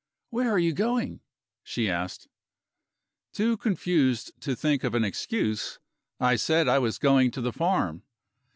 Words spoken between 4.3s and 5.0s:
to think of